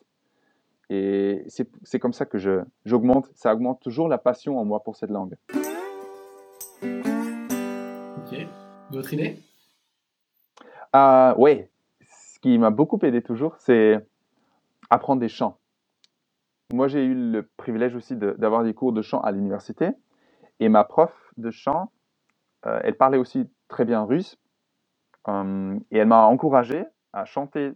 Et 0.92 1.44
c'est 1.48 2.00
comme 2.00 2.14
ça 2.14 2.26
que 2.26 2.40
j'augmente, 2.86 3.30
ça 3.36 3.54
augmente 3.54 3.80
toujours 3.80 4.08
la 4.08 4.18
passion 4.18 4.58
en 4.58 4.66
moi 4.66 4.84
pour 4.84 4.96
cette 4.96 5.12
langue. 5.12 5.36
Ok. 6.82 8.48
D'autres 8.92 9.14
idées? 9.14 9.40
Euh, 10.96 11.34
Oui. 11.38 11.66
Ce 12.02 12.40
qui 12.40 12.58
m'a 12.58 12.72
beaucoup 12.72 12.98
aidé 13.04 13.22
toujours, 13.22 13.58
c'est 13.58 14.00
apprendre 14.90 15.20
des 15.20 15.28
chants. 15.28 15.58
Moi, 16.74 16.88
j'ai 16.88 17.04
eu 17.04 17.14
le 17.14 17.44
privilège 17.58 17.96
aussi 17.96 18.16
d'avoir 18.16 18.64
des 18.64 18.74
cours 18.74 18.94
de 18.94 19.02
chant 19.02 19.20
à 19.22 19.32
l'université. 19.32 19.90
Et 20.60 20.70
ma 20.70 20.84
prof 20.84 21.14
de 21.38 21.52
chant, 21.52 21.92
euh, 22.66 22.80
elle 22.84 22.96
parlait 22.96 23.18
aussi 23.18 23.50
très 23.68 23.86
bien 23.86 24.04
russe. 24.04 24.38
Euh, 25.28 25.80
et 25.92 25.98
elle 25.98 26.08
m'a 26.08 26.26
encouragé 26.26 26.86
à 27.14 27.26
chanter 27.26 27.74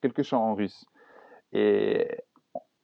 quelques 0.00 0.22
chants 0.22 0.42
en 0.42 0.54
russe. 0.54 0.86
Et 1.52 2.08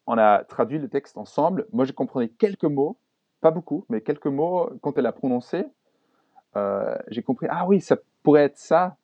on 0.07 0.19
a 0.19 0.45
traduit 0.45 0.79
le 0.79 0.89
texte 0.89 1.17
ensemble. 1.19 1.67
Moi, 1.73 1.85
je 1.85 1.93
comprenais 1.93 2.29
quelques 2.29 2.65
mots, 2.65 2.99
pas 3.41 3.51
beaucoup, 3.51 3.85
mais 3.89 4.01
quelques 4.01 4.27
mots. 4.27 4.71
Quand 4.83 4.99
elle 4.99 5.07
a 5.07 5.13
prononcé, 5.13 5.67
euh, 6.57 6.97
j'ai 7.09 7.23
compris, 7.23 7.47
ah 7.51 7.67
oui, 7.67 7.81
ça 7.81 7.97
pourrait 8.23 8.45
être 8.45 8.59
ça, 8.59 8.97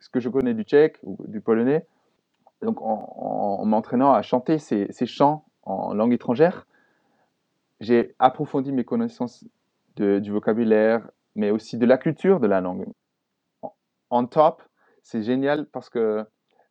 ce 0.00 0.08
que 0.08 0.20
je 0.20 0.28
connais 0.28 0.54
du 0.54 0.62
tchèque 0.62 0.98
ou 1.02 1.16
du 1.26 1.40
polonais. 1.40 1.86
Donc, 2.62 2.80
en, 2.80 3.64
m'entraînant 3.64 4.12
à 4.12 4.22
chanter 4.22 4.58
ces, 4.58 5.06
chants 5.06 5.44
en 5.62 5.94
langue 5.94 6.12
étrangère, 6.12 6.66
j'ai 7.80 8.14
approfondi 8.18 8.72
mes 8.72 8.84
connaissances 8.84 9.44
du 9.96 10.30
vocabulaire, 10.30 11.08
mais 11.34 11.50
aussi 11.50 11.76
de 11.76 11.86
la 11.86 11.98
culture 11.98 12.40
de 12.40 12.46
la 12.46 12.60
langue 12.60 12.86
en 14.10 14.26
top, 14.26 14.62
c'est 15.02 15.22
génial 15.22 15.66
parce 15.66 15.88
que 15.88 16.24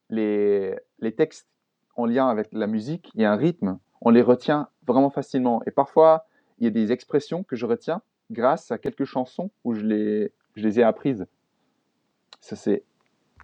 les, 0.09 0.75
les 0.99 1.11
textes 1.13 1.47
en 1.95 2.05
lien 2.05 2.27
avec 2.27 2.47
la 2.51 2.67
musique, 2.67 3.11
il 3.15 3.21
y 3.21 3.25
a 3.25 3.31
un 3.31 3.35
rythme, 3.35 3.79
on 4.01 4.09
les 4.09 4.21
retient 4.21 4.69
vraiment 4.85 5.09
facilement. 5.09 5.61
Et 5.65 5.71
parfois, 5.71 6.27
il 6.59 6.65
y 6.65 6.67
a 6.67 6.71
des 6.71 6.91
expressions 6.91 7.43
que 7.43 7.55
je 7.55 7.65
retiens 7.65 8.01
grâce 8.31 8.71
à 8.71 8.77
quelques 8.77 9.05
chansons 9.05 9.51
où 9.63 9.73
je 9.73 9.81
les, 9.81 10.31
je 10.55 10.63
les 10.63 10.79
ai 10.79 10.83
apprises. 10.83 11.25
Ça, 12.39 12.55
c'est 12.55 12.83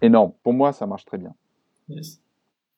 énorme. 0.02 0.32
Pour 0.42 0.52
moi, 0.52 0.72
ça 0.72 0.86
marche 0.86 1.04
très 1.04 1.18
bien. 1.18 1.34
Yes. 1.88 2.20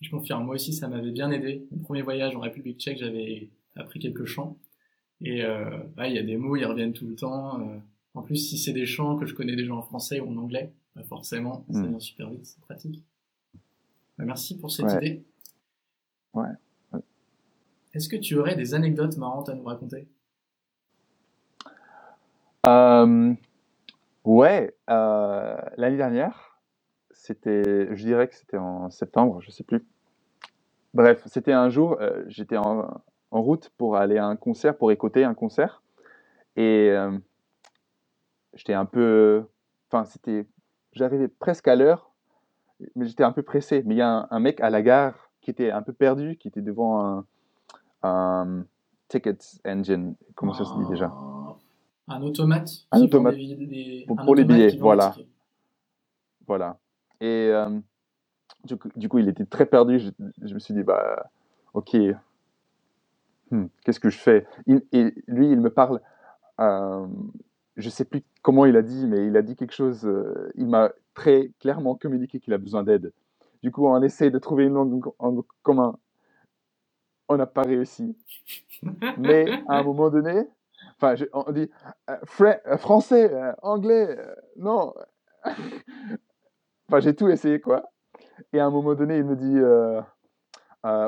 Je 0.01 0.11
confirme. 0.11 0.45
Moi 0.45 0.55
aussi, 0.55 0.73
ça 0.73 0.89
m'avait 0.89 1.11
bien 1.11 1.31
aidé. 1.31 1.67
Mon 1.71 1.83
premier 1.83 2.03
voyage 2.03 2.37
en 2.37 2.41
République 2.41 2.79
tchèque, 2.79 2.99
j'avais 2.99 3.49
appris 3.77 3.99
quelques 3.99 4.25
chants. 4.25 4.57
Et 5.23 5.45
euh, 5.45 5.79
il 6.05 6.13
y 6.13 6.19
a 6.19 6.23
des 6.23 6.37
mots, 6.37 6.57
ils 6.57 6.65
reviennent 6.65 6.93
tout 6.93 7.07
le 7.07 7.15
temps. 7.15 7.61
Euh, 7.61 7.79
en 8.15 8.23
plus, 8.23 8.37
si 8.37 8.59
c'est 8.59 8.73
des 8.73 8.87
chants 8.87 9.17
que 9.17 9.27
je 9.27 9.35
connais 9.35 9.57
déjà 9.57 9.75
en 9.75 9.83
français 9.83 10.21
ou 10.21 10.31
en 10.31 10.37
anglais, 10.37 10.73
bah, 10.95 11.03
forcément, 11.05 11.65
ça 11.71 11.81
hmm. 11.81 11.89
vient 11.89 12.01
super 12.01 12.31
vite, 12.31 12.45
c'est 12.45 12.61
pratique. 12.61 13.05
Bah, 14.19 14.25
merci 14.25 14.59
pour 14.59 14.71
cette 14.71 14.93
idée. 14.93 15.25
Ouais. 16.35 16.49
Est-ce 17.95 18.09
que 18.09 18.17
tu 18.17 18.37
aurais 18.37 18.57
des 18.57 18.75
anecdotes 18.75 19.17
marrantes 19.17 19.49
à 19.49 19.55
nous 19.55 19.65
raconter? 19.65 20.07
Euh, 22.67 23.35
Ouais, 24.27 24.77
euh, 24.91 25.57
l'année 25.77 25.97
dernière, 25.97 26.59
c'était, 27.13 27.95
je 27.95 28.05
dirais 28.05 28.27
que 28.27 28.35
c'était 28.35 28.57
en 28.57 28.91
septembre, 28.91 29.41
je 29.41 29.53
sais 29.53 29.63
plus. 29.63 29.87
Bref, 30.95 31.23
c'était 31.27 31.53
un 31.53 31.71
jour, 31.71 31.97
euh, 32.01 32.25
j'étais 32.27 32.57
en, 32.57 32.89
en, 33.31 33.43
route 33.43 33.71
pour 33.77 33.97
aller 33.97 34.19
à 34.19 34.27
un 34.27 34.37
concert, 34.37 34.77
pour 34.77 34.93
écouter 34.93 35.25
un 35.25 35.35
concert, 35.35 35.83
et 36.57 36.91
euh, 36.91 37.17
j'étais 38.55 38.75
un 38.75 38.87
peu, 38.87 39.45
enfin, 39.91 40.05
c'était 40.05 40.47
j'arrivais 40.97 41.29
presque 41.29 41.69
à 41.69 41.77
l'heure, 41.77 42.11
mais 42.95 43.07
j'étais 43.07 43.25
un 43.25 43.33
peu 43.33 43.43
pressé. 43.43 43.83
Mais 43.87 43.95
il 43.95 43.99
y 43.99 44.03
a 44.03 44.27
un, 44.31 44.41
mec 44.41 44.61
à 44.61 44.71
la 44.71 44.83
gare 44.83 45.31
qui 45.41 45.51
était 45.51 45.71
un 45.71 45.83
peu 45.83 45.93
perdu, 45.93 46.37
qui 46.37 46.49
était 46.49 46.63
devant 46.63 47.25
un, 48.03 48.65
ticket 49.09 49.39
engine. 49.65 50.15
Comment 50.35 50.53
ça 50.53 50.65
se 50.65 50.75
dit 50.75 50.89
déjà? 50.89 51.13
Un 52.09 52.23
automate. 52.23 52.87
Un 52.93 53.03
automate. 53.03 53.37
Pour, 54.25 54.35
les 54.35 54.45
billets, 54.45 54.77
voilà. 54.79 55.15
Voilà. 56.47 56.79
Et 57.21 57.49
euh, 57.51 57.79
du, 58.65 59.09
coup, 59.09 59.19
il 59.19 59.29
était 59.29 59.45
très 59.45 59.67
perdu. 59.67 59.99
Je, 59.99 60.55
me 60.55 60.59
suis 60.59 60.75
dit, 60.75 60.83
bah, 60.83 61.31
ok, 61.75 61.97
hmm, 63.51 63.67
qu'est-ce 63.85 64.01
que 64.01 64.11
je 64.11 64.19
fais? 64.19 64.47
Et 64.67 65.15
lui, 65.27 65.51
il 65.51 65.61
me 65.61 65.71
parle. 65.71 66.01
Euh, 66.61 67.07
je 67.77 67.91
sais 67.91 68.05
plus 68.05 68.23
comment 68.43 68.65
il 68.67 68.77
a 68.77 68.83
dit, 68.83 69.07
mais 69.07 69.27
il 69.27 69.37
a 69.37 69.43
dit 69.43 69.57
quelque 69.57 69.75
chose. 69.75 70.07
Euh, 70.07 70.51
il 70.55 70.67
m'a 70.67 70.93
très 71.15 71.51
clairement 71.61 71.95
communiqué 71.95 72.41
qu'il 72.41 72.55
a 72.55 72.59
besoin 72.59 72.83
d'aide. 72.83 73.13
Du 73.63 73.71
coup, 73.71 73.87
on 73.87 74.03
essaie 74.03 74.31
de 74.31 74.39
trouver 74.39 74.65
une 74.65 74.75
langue 74.75 75.07
en 75.19 75.43
commun. 75.63 75.99
On 77.29 77.37
n'a 77.37 77.47
pas 77.47 77.63
réussi. 77.63 78.17
Mais 79.19 79.47
à 79.69 79.79
un 79.79 79.83
moment 79.83 80.11
donné, 80.11 80.47
enfin, 81.01 81.15
on 81.33 81.53
dit 81.53 81.71
euh, 82.09 82.17
euh, 82.67 82.77
français, 82.77 83.31
anglais, 83.63 84.17
non. 84.57 84.95
enfin, 85.45 87.01
j'ai 87.01 87.15
tout 87.15 87.29
essayé, 87.29 87.61
quoi. 87.61 87.91
Et 88.53 88.61
à 88.61 88.67
un 88.67 88.71
moment 88.71 88.95
donné, 88.95 89.19
il 89.19 89.25
me 89.25 89.37
dit 89.37 89.59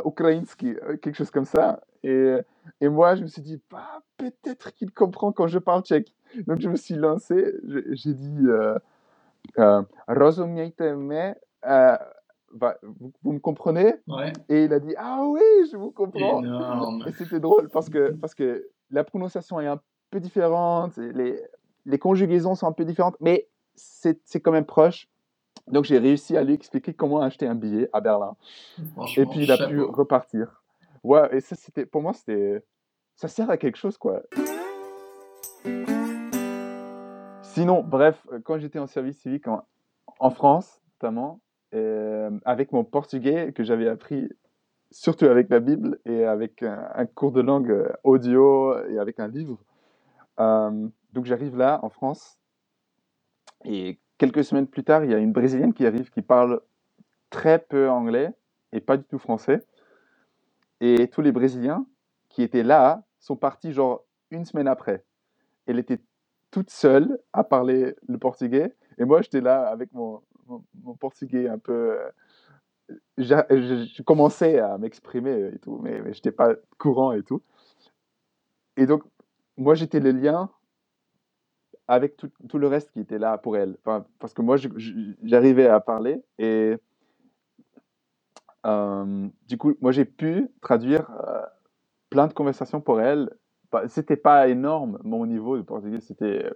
ukrainski, 0.04 0.74
quelque 1.00 1.14
chose 1.14 1.30
comme 1.30 1.44
ça. 1.44 1.80
Et, 2.04 2.36
et 2.80 2.88
moi, 2.88 3.14
je 3.16 3.22
me 3.22 3.26
suis 3.26 3.42
dit, 3.42 3.60
bah, 3.70 4.02
peut-être 4.16 4.72
qu'il 4.72 4.90
comprend 4.92 5.32
quand 5.32 5.46
je 5.46 5.58
parle 5.58 5.82
tchèque. 5.82 6.12
Donc 6.46 6.60
je 6.60 6.68
me 6.68 6.76
suis 6.76 6.94
lancé, 6.94 7.54
j'ai 7.90 8.12
dit 8.12 8.46
euh, 8.46 8.78
euh, 9.58 9.82
me, 10.08 11.34
euh, 11.66 11.96
vous, 12.82 13.12
vous, 13.22 13.32
me 13.32 13.38
comprenez? 13.38 13.94
Ouais. 14.06 14.32
Et 14.48 14.64
il 14.64 14.72
a 14.72 14.80
dit 14.80 14.94
Ah 14.98 15.22
oui, 15.24 15.40
je 15.70 15.76
vous 15.76 15.90
comprends. 15.90 16.42
Énorme. 16.42 17.04
Et 17.06 17.12
c'était 17.12 17.40
drôle 17.40 17.68
parce 17.70 17.88
que, 17.88 18.12
parce 18.12 18.34
que 18.34 18.68
la 18.90 19.04
prononciation 19.04 19.60
est 19.60 19.66
un 19.66 19.80
peu 20.10 20.20
différente, 20.20 20.96
les, 20.96 21.40
les 21.86 21.98
conjugaisons 21.98 22.54
sont 22.54 22.66
un 22.66 22.72
peu 22.72 22.84
différentes, 22.84 23.16
mais 23.20 23.48
c'est 23.74 24.40
quand 24.40 24.52
même 24.52 24.66
proche. 24.66 25.08
Donc 25.66 25.84
j'ai 25.84 25.98
réussi 25.98 26.36
à 26.36 26.44
lui 26.44 26.54
expliquer 26.54 26.94
comment 26.94 27.20
acheter 27.20 27.46
un 27.46 27.54
billet 27.54 27.90
à 27.92 28.00
Berlin. 28.00 28.36
Et 29.16 29.26
puis 29.26 29.42
il 29.42 29.52
a 29.52 29.66
pu 29.68 29.80
repartir. 29.82 30.57
Ouais, 31.02 31.28
et 31.36 31.40
ça 31.40 31.56
c'était 31.56 31.86
pour 31.86 32.02
moi 32.02 32.12
c'était 32.12 32.62
ça 33.16 33.28
sert 33.28 33.50
à 33.50 33.56
quelque 33.56 33.76
chose 33.76 33.98
quoi. 33.98 34.22
Sinon, 37.42 37.82
bref, 37.82 38.24
quand 38.44 38.58
j'étais 38.58 38.78
en 38.78 38.86
service 38.86 39.18
civique 39.18 39.46
en, 39.48 40.30
France, 40.30 40.80
notamment, 40.94 41.40
euh, 41.74 42.30
avec 42.44 42.70
mon 42.72 42.84
portugais 42.84 43.52
que 43.52 43.64
j'avais 43.64 43.88
appris 43.88 44.28
surtout 44.90 45.26
avec 45.26 45.48
la 45.50 45.60
Bible 45.60 45.98
et 46.04 46.24
avec 46.24 46.62
un, 46.62 47.06
cours 47.06 47.32
de 47.32 47.40
langue 47.40 47.70
euh, 47.70 47.92
audio 48.04 48.78
et 48.86 48.98
avec 48.98 49.18
un 49.18 49.28
livre. 49.28 49.58
Euh, 50.40 50.88
donc 51.12 51.24
j'arrive 51.24 51.56
là 51.56 51.80
en 51.82 51.88
France 51.88 52.38
et 53.64 53.98
quelques 54.18 54.44
semaines 54.44 54.66
plus 54.66 54.84
tard, 54.84 55.04
il 55.04 55.10
y 55.10 55.14
a 55.14 55.18
une 55.18 55.32
Brésilienne 55.32 55.74
qui 55.74 55.86
arrive 55.86 56.10
qui 56.10 56.22
parle 56.22 56.60
très 57.30 57.58
peu 57.58 57.90
anglais 57.90 58.30
et 58.72 58.80
pas 58.80 58.96
du 58.96 59.04
tout 59.04 59.18
français. 59.18 59.60
Et 60.80 61.08
tous 61.08 61.20
les 61.20 61.32
Brésiliens 61.32 61.86
qui 62.28 62.42
étaient 62.42 62.62
là 62.62 63.04
sont 63.18 63.36
partis 63.36 63.72
genre 63.72 64.04
une 64.30 64.44
semaine 64.44 64.68
après. 64.68 65.04
Elle 65.66 65.78
était 65.78 66.00
toute 66.50 66.70
seule 66.70 67.18
à 67.32 67.44
parler 67.44 67.94
le 68.06 68.18
portugais. 68.18 68.74
Et 68.98 69.04
moi, 69.04 69.22
j'étais 69.22 69.40
là 69.40 69.68
avec 69.68 69.92
mon, 69.92 70.22
mon, 70.46 70.94
portugais 70.94 71.48
un 71.48 71.58
peu. 71.58 71.98
Euh, 72.88 72.94
je, 73.18 74.02
commençais 74.02 74.58
à 74.58 74.78
m'exprimer 74.78 75.50
et 75.54 75.58
tout, 75.58 75.78
mais, 75.82 76.00
mais 76.00 76.12
je 76.12 76.18
n'étais 76.18 76.32
pas 76.32 76.54
courant 76.78 77.12
et 77.12 77.22
tout. 77.22 77.42
Et 78.76 78.86
donc, 78.86 79.02
moi, 79.56 79.74
j'étais 79.74 80.00
le 80.00 80.12
lien 80.12 80.50
avec 81.86 82.16
tout, 82.16 82.30
tout, 82.48 82.58
le 82.58 82.66
reste 82.66 82.90
qui 82.90 83.00
était 83.00 83.18
là 83.18 83.38
pour 83.38 83.56
elle. 83.56 83.76
Enfin, 83.84 84.06
parce 84.18 84.34
que 84.34 84.42
moi, 84.42 84.56
j'arrivais 85.22 85.66
à 85.66 85.80
parler 85.80 86.22
et 86.38 86.76
euh, 88.66 89.28
du 89.48 89.58
coup, 89.58 89.74
moi, 89.80 89.92
j'ai 89.92 90.04
pu 90.04 90.48
traduire 90.60 91.10
euh, 91.26 91.42
plein 92.10 92.26
de 92.26 92.32
conversations 92.32 92.80
pour 92.80 93.00
elle. 93.00 93.30
C'était 93.88 94.16
pas 94.16 94.48
énorme, 94.48 94.98
mon 95.04 95.26
niveau 95.26 95.56
de 95.56 95.62
portugais, 95.62 96.00
c'était 96.00 96.50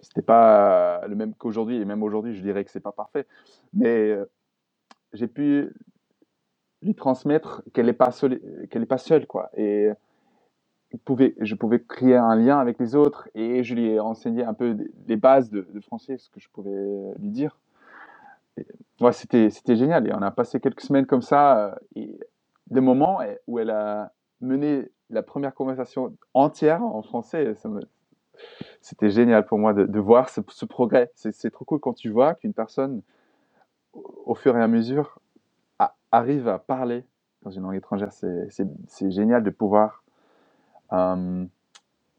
c'était 0.00 0.22
pas 0.22 1.06
le 1.06 1.16
même 1.16 1.34
qu'aujourd'hui 1.34 1.76
et 1.76 1.84
même 1.84 2.02
aujourd'hui 2.02 2.34
je 2.34 2.40
dirais 2.40 2.64
que 2.64 2.70
c'est 2.70 2.80
pas 2.80 2.92
parfait. 2.92 3.26
Mais 3.74 4.10
euh, 4.10 4.24
j'ai 5.12 5.26
pu 5.26 5.74
lui 6.80 6.94
transmettre 6.94 7.62
qu'elle 7.74 7.88
est 7.88 7.92
pas 7.92 8.10
seule 8.10 8.40
qu'elle 8.70 8.86
pas 8.86 8.98
seule 8.98 9.26
quoi. 9.26 9.50
Et 9.54 9.90
je 10.92 11.54
pouvais 11.54 11.82
créer 11.82 12.16
un 12.16 12.36
lien 12.36 12.58
avec 12.58 12.78
les 12.78 12.94
autres 12.94 13.28
et 13.34 13.64
je 13.64 13.74
lui 13.74 13.88
ai 13.88 14.00
enseigné 14.00 14.44
un 14.44 14.54
peu 14.54 14.76
les 15.08 15.16
bases 15.16 15.50
de, 15.50 15.66
français 15.80 16.16
ce 16.18 16.30
que 16.30 16.40
je 16.40 16.48
pouvais 16.48 17.14
lui 17.18 17.30
dire 17.30 17.58
ouais, 19.00 19.12
c'était 19.12 19.76
génial 19.76 20.10
on 20.14 20.22
a 20.22 20.30
passé 20.30 20.60
quelques 20.60 20.82
semaines 20.82 21.06
comme 21.06 21.22
ça 21.22 21.76
euh, 21.96 22.04
des 22.70 22.80
moments 22.80 23.20
où 23.46 23.58
elle 23.58 23.70
a 23.70 24.12
mené 24.40 24.90
la 25.10 25.22
première 25.22 25.54
conversation 25.54 26.16
entière 26.34 26.82
en 26.82 27.02
français 27.02 27.54
c'était 28.80 29.10
génial 29.10 29.46
pour 29.46 29.58
moi 29.58 29.72
de, 29.74 29.98
voir 29.98 30.28
ce, 30.28 30.40
progrès. 30.64 31.10
C'est 31.14 31.50
trop 31.50 31.64
cool 31.64 31.80
quand 31.80 31.94
tu 31.94 32.08
vois 32.08 32.34
qu'une 32.34 32.52
personne, 32.54 33.02
au 33.92 34.34
fur 34.34 34.56
et 34.56 34.62
à 34.62 34.68
mesure, 34.68 35.20
arrive 36.12 36.48
à 36.48 36.58
parler 36.58 37.04
dans 37.42 37.50
une 37.50 37.62
langue 37.62 37.76
étrangère. 37.76 38.12
C'est 38.12 39.10
génial 39.10 39.42
de 39.42 39.50
pouvoir 39.50 40.04
euh, 40.92 41.44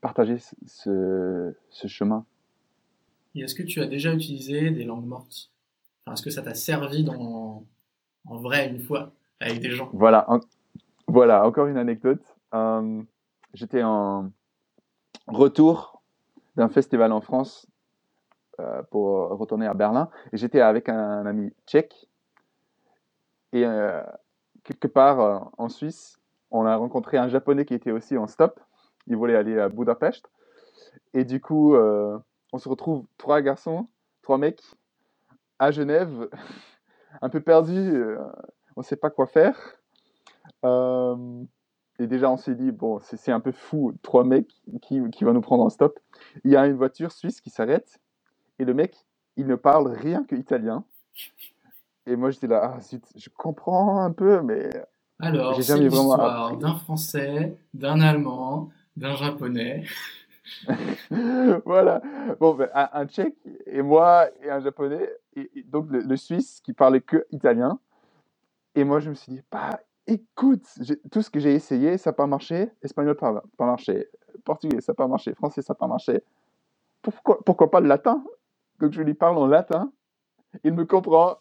partager 0.01 0.37
ce, 0.65 1.53
chemin. 1.87 2.25
Est-ce 3.35 3.55
que 3.55 3.63
tu 3.63 3.81
as 3.81 3.87
déjà 3.87 4.13
utilisé 4.13 4.71
des 4.71 4.83
langues 4.83 5.05
mortes? 5.05 5.51
Est-ce 6.11 6.23
que 6.23 6.29
ça 6.29 6.41
t'a 6.41 6.53
servi 6.53 7.03
dans, 7.03 7.63
en 8.25 8.37
vrai 8.37 8.69
une 8.69 8.79
fois 8.79 9.11
avec 9.39 9.59
des 9.59 9.71
gens 9.71 9.89
Voilà, 9.93 10.27
voilà 11.07 11.45
encore 11.45 11.67
une 11.67 11.77
anecdote. 11.77 12.21
Euh, 12.53 13.01
j'étais 13.53 13.83
en 13.83 14.31
retour 15.27 16.01
d'un 16.55 16.69
festival 16.69 17.11
en 17.11 17.21
France 17.21 17.67
euh, 18.59 18.81
pour 18.91 19.29
retourner 19.29 19.67
à 19.67 19.73
Berlin. 19.73 20.09
Et 20.33 20.37
j'étais 20.37 20.61
avec 20.61 20.89
un, 20.89 21.25
ami 21.25 21.51
tchèque. 21.65 22.09
Et 23.53 23.65
euh, 23.65 24.03
quelque 24.63 24.87
part 24.87 25.51
en 25.57 25.69
Suisse, 25.69 26.19
on 26.51 26.65
a 26.65 26.75
rencontré 26.75 27.17
un 27.17 27.27
japonais 27.27 27.65
qui 27.65 27.73
était 27.73 27.91
aussi 27.91 28.17
en 28.17 28.27
stop. 28.27 28.59
Il 29.07 29.15
voulait 29.15 29.35
aller 29.35 29.59
à 29.59 29.69
Budapest. 29.69 30.29
Et 31.13 31.23
du 31.23 31.39
coup, 31.39 31.75
on 31.77 32.57
se 32.57 32.67
retrouve 32.67 33.05
trois 33.17 33.41
garçons, 33.41 33.87
trois 34.21 34.37
mecs 34.37 34.61
à 35.59 35.71
Genève, 35.71 36.29
un 37.21 37.29
peu 37.29 37.41
perdus. 37.41 38.03
on 38.75 38.81
ne 38.81 38.85
sait 38.85 38.95
pas 38.95 39.09
quoi 39.09 39.27
faire. 39.27 39.57
Et 41.99 42.05
déjà, 42.05 42.29
on 42.29 42.37
s'est 42.37 42.55
dit, 42.55 42.71
bon, 42.71 42.99
c'est 43.01 43.31
un 43.31 43.39
peu 43.39 43.51
fou, 43.51 43.93
trois 44.03 44.23
mecs 44.23 44.53
qui, 44.81 45.01
qui 45.11 45.23
vont 45.23 45.33
nous 45.33 45.41
prendre 45.41 45.63
en 45.63 45.69
stop. 45.69 45.99
Il 46.43 46.51
y 46.51 46.55
a 46.55 46.67
une 46.67 46.75
voiture 46.75 47.11
suisse 47.11 47.41
qui 47.41 47.49
s'arrête, 47.49 47.99
et 48.59 48.65
le 48.65 48.73
mec, 48.73 49.05
il 49.35 49.47
ne 49.47 49.55
parle 49.55 49.87
rien 49.87 50.23
que 50.23 50.35
italien. 50.35 50.83
Et 52.05 52.15
moi, 52.15 52.31
j'étais 52.31 52.47
là, 52.47 52.77
ah, 52.77 52.97
je 53.15 53.29
comprends 53.35 54.01
un 54.01 54.11
peu, 54.11 54.41
mais. 54.41 54.69
Alors, 55.19 55.61
c'est 55.61 55.77
l'histoire 55.77 56.55
d'un 56.57 56.75
français, 56.75 57.57
d'un 57.73 57.99
allemand, 58.01 58.69
d'un 58.95 59.15
japonais. 59.15 59.83
voilà. 61.65 62.01
Bon, 62.39 62.53
ben, 62.53 62.69
un, 62.73 63.05
tchèque 63.07 63.35
et 63.65 63.81
moi 63.81 64.27
et 64.43 64.49
un 64.49 64.59
japonais, 64.59 65.09
et, 65.37 65.63
donc 65.63 65.87
le, 65.89 66.15
suisse 66.15 66.61
qui 66.61 66.73
parlait 66.73 67.01
que 67.01 67.25
italien. 67.31 67.79
Et 68.75 68.83
moi, 68.83 68.99
je 68.99 69.09
me 69.09 69.15
suis 69.15 69.31
dit, 69.31 69.41
bah, 69.51 69.79
écoute, 70.05 70.65
tout 71.11 71.21
ce 71.21 71.29
que 71.29 71.39
j'ai 71.39 71.53
essayé, 71.53 71.97
ça 71.97 72.11
n'a 72.11 72.13
pas 72.13 72.27
marché. 72.27 72.69
Espagnol, 72.81 73.17
n'a 73.21 73.41
pas 73.57 73.65
marché. 73.65 74.07
Portugais, 74.43 74.81
ça 74.81 74.93
n'a 74.93 74.95
pas 74.95 75.07
marché. 75.07 75.33
Français, 75.33 75.61
ça 75.61 75.73
n'a 75.73 75.77
pas 75.77 75.87
marché. 75.87 76.21
Pourquoi, 77.01 77.43
pourquoi 77.43 77.71
pas 77.71 77.79
le 77.79 77.87
latin? 77.87 78.23
Donc 78.79 78.91
je 78.91 79.01
lui 79.01 79.13
parle 79.13 79.37
en 79.37 79.47
latin. 79.47 79.91
Il 80.63 80.73
me 80.73 80.85
comprend. 80.85 81.37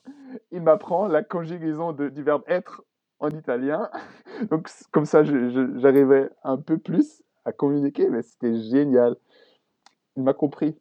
Il 0.50 0.62
m'apprend 0.62 1.08
la 1.08 1.22
conjugaison 1.22 1.92
du 1.92 2.22
verbe 2.22 2.42
être 2.46 2.82
en 3.20 3.30
italien. 3.30 3.90
Donc 4.50 4.70
comme 4.90 5.06
ça, 5.06 5.24
j'arrivais 5.24 6.30
un 6.44 6.56
peu 6.56 6.78
plus 6.78 7.22
à 7.44 7.52
communiquer, 7.52 8.08
mais 8.10 8.22
c'était 8.22 8.58
génial. 8.60 9.16
Il 10.16 10.22
m'a 10.22 10.34
compris 10.34 10.78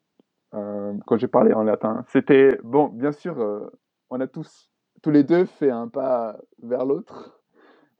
euh, 0.55 0.93
quand 1.05 1.17
j'ai 1.17 1.27
parlé 1.27 1.53
en 1.53 1.63
latin. 1.63 2.05
C'était, 2.07 2.57
bon, 2.63 2.87
bien 2.87 3.11
sûr, 3.11 3.39
euh, 3.39 3.69
on 4.09 4.19
a 4.19 4.27
tous, 4.27 4.71
tous 5.01 5.11
les 5.11 5.23
deux 5.23 5.45
fait 5.45 5.69
un 5.69 5.87
pas 5.87 6.37
vers 6.61 6.85
l'autre 6.85 7.35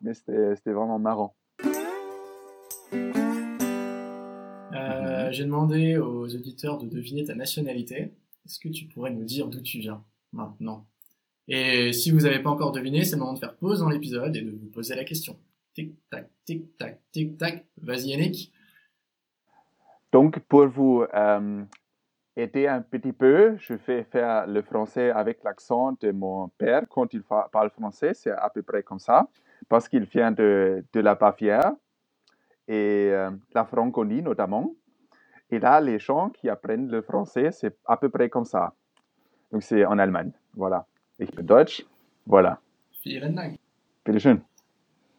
mais 0.02 0.14
c'était 0.14 0.72
vraiment 0.72 1.00
marrant. 1.00 1.36
Euh, 4.74 5.32
j'ai 5.32 5.44
demandé 5.44 5.98
aux 5.98 6.34
auditeurs 6.34 6.78
de 6.78 6.88
deviner 6.88 7.26
ta 7.26 7.36
nationalité. 7.36 8.14
Est-ce 8.46 8.60
que 8.60 8.70
tu 8.70 8.86
pourrais 8.86 9.12
nous 9.12 9.24
dire 9.24 9.48
d'où 9.48 9.62
tu 9.62 9.80
viens 9.80 10.04
maintenant? 10.32 10.86
Et 11.48 11.94
si 11.94 12.12
vous 12.12 12.22
n'avez 12.22 12.40
pas 12.40 12.50
encore 12.50 12.72
deviné, 12.72 13.04
c'est 13.04 13.16
le 13.16 13.20
moment 13.20 13.34
de 13.34 13.40
faire 13.40 13.56
pause 13.56 13.80
dans 13.80 13.90
l'épisode 13.90 14.36
et 14.36 14.42
de 14.42 14.52
vous 14.52 14.68
poser 14.68 14.96
la 14.96 15.04
question. 15.04 15.38
Tic-tac, 15.74 16.30
tic-tac, 16.46 17.02
tic-tac. 17.12 17.66
Vas-y 17.82 18.10
Yannick. 18.10 18.52
Donc 20.12 20.40
pour 20.40 20.68
vous 20.68 21.04
euh, 21.14 21.64
aider 22.36 22.68
un 22.68 22.82
petit 22.82 23.14
peu, 23.14 23.56
je 23.58 23.74
vais 23.74 24.04
faire 24.04 24.48
le 24.48 24.62
français 24.62 25.12
avec 25.12 25.44
l'accent 25.44 25.98
de 26.02 26.12
mon 26.12 26.50
père 26.50 26.84
quand 26.90 27.14
il 27.14 27.24
parle 27.24 27.70
français. 27.70 28.14
C'est 28.14 28.32
à 28.32 28.50
peu 28.50 28.62
près 28.62 28.84
comme 28.84 29.00
ça 29.00 29.28
parce 29.70 29.88
qu'il 29.88 30.04
vient 30.04 30.32
de, 30.32 30.84
de, 30.94 31.00
la 31.00 31.16
Bavière 31.16 31.72
et 32.68 33.10
euh, 33.12 33.32
la 33.54 33.66
Franconie 33.66 34.22
notamment. 34.22 34.74
Et 35.52 35.60
là, 35.60 35.80
les 35.80 36.00
gens 36.00 36.30
qui 36.30 36.50
apprennent 36.50 36.90
le 36.90 37.02
français, 37.02 37.52
c'est 37.52 37.78
à 37.86 37.98
peu 37.98 38.10
près 38.10 38.30
comme 38.30 38.46
ça. 38.46 38.74
Donc 39.52 39.64
c'est 39.64 39.86
en 39.86 39.98
Allemagne. 39.98 40.32
Voilà. 40.56 40.86
Ich 41.20 41.32
bin 41.32 41.44
Deutsch. 41.44 41.86
Voilà. 42.26 42.60
Vielen 43.04 43.36
Dank. 43.36 43.58
Bitte 44.04 44.20
schön. 44.20 44.42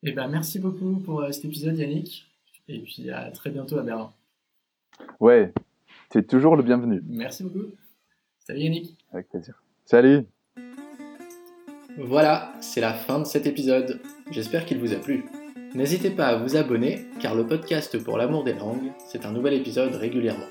Eh 0.03 0.13
ben, 0.13 0.29
merci 0.29 0.59
beaucoup 0.59 0.99
pour 0.99 1.23
euh, 1.23 1.33
cet 1.33 1.47
épisode, 1.47 1.79
Yannick. 1.79 2.29
Et 2.69 2.81
puis 2.81 3.11
à 3.11 3.31
très 3.31 3.51
bientôt 3.51 3.79
à 3.79 3.83
Berlin. 3.83 4.13
Ouais, 5.21 5.53
c'est 6.13 6.27
toujours 6.27 6.57
le 6.57 6.63
bienvenu. 6.63 7.03
Merci 7.09 7.45
beaucoup. 7.45 7.67
Salut 8.39 8.61
Yannick. 8.61 8.97
Avec 9.13 9.29
plaisir. 9.29 9.63
Salut. 9.85 10.25
Voilà, 11.99 12.53
c'est 12.61 12.81
la 12.81 12.93
fin 12.93 13.19
de 13.19 13.25
cet 13.25 13.47
épisode. 13.47 14.01
J'espère 14.31 14.67
qu'il 14.67 14.79
vous 14.79 14.93
a 14.93 14.97
plu. 14.97 15.25
N'hésitez 15.75 16.11
pas 16.11 16.29
à 16.29 16.37
vous 16.37 16.57
abonner, 16.57 17.07
car 17.21 17.35
le 17.35 17.47
podcast 17.47 18.03
pour 18.03 18.19
l'amour 18.19 18.45
des 18.45 18.55
langues, 18.55 18.93
c'est 19.07 19.27
un 19.27 19.33
nouvel 19.33 19.55
épisode 19.55 19.95
régulièrement. 19.95 20.47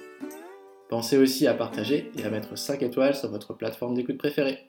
Pensez 0.90 1.18
aussi 1.18 1.48
à 1.48 1.54
partager 1.54 2.12
et 2.18 2.24
à 2.24 2.30
mettre 2.30 2.58
5 2.58 2.82
étoiles 2.84 3.16
sur 3.16 3.30
votre 3.30 3.54
plateforme 3.54 3.96
d'écoute 3.96 4.18
préférée. 4.18 4.60